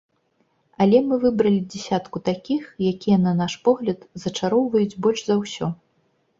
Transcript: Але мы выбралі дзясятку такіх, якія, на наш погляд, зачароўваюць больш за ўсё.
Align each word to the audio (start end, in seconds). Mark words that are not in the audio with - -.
Але 0.85 1.01
мы 1.09 1.19
выбралі 1.25 1.59
дзясятку 1.73 2.17
такіх, 2.31 2.63
якія, 2.93 3.21
на 3.27 3.35
наш 3.43 3.53
погляд, 3.71 3.99
зачароўваюць 4.27 4.99
больш 5.07 5.19
за 5.33 5.41
ўсё. 5.47 5.75